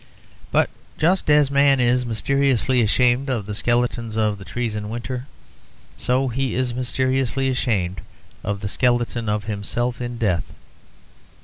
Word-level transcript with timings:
But 0.51 0.71
just 0.97 1.29
as 1.29 1.51
man 1.51 1.79
is 1.79 2.07
mysteriously 2.07 2.81
ashamed 2.81 3.29
of 3.29 3.45
the 3.45 3.53
skeletons 3.53 4.15
of 4.17 4.39
the 4.39 4.43
trees 4.45 4.75
in 4.75 4.89
winter, 4.89 5.27
so 5.99 6.27
he 6.27 6.55
is 6.55 6.73
mysteriously 6.73 7.49
ashamed 7.49 8.01
of 8.43 8.61
the 8.61 8.67
skeleton 8.67 9.29
of 9.29 9.43
himself 9.43 10.01
in 10.01 10.17
death. 10.17 10.53